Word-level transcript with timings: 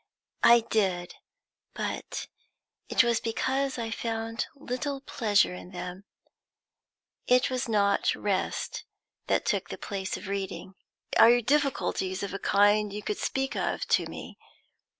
"I 0.41 0.61
did, 0.61 1.13
but 1.75 2.25
it 2.89 3.03
was 3.03 3.19
because 3.19 3.77
I 3.77 3.91
found 3.91 4.47
little 4.55 4.99
pleasure 4.99 5.53
in 5.53 5.69
them. 5.73 6.05
It 7.27 7.51
was 7.51 7.69
not 7.69 8.15
rest 8.15 8.83
that 9.27 9.45
took 9.45 9.69
the 9.69 9.77
place 9.77 10.17
of 10.17 10.27
reading." 10.27 10.73
"Are 11.19 11.29
your 11.29 11.41
difficulties 11.43 12.23
of 12.23 12.33
a 12.33 12.39
kind 12.39 12.91
you 12.91 13.03
could 13.03 13.19
speak 13.19 13.55
of 13.55 13.87
to 13.89 14.07
me?" 14.07 14.39